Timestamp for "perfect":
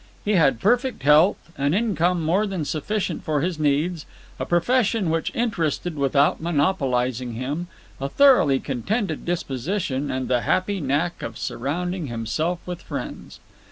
0.59-1.03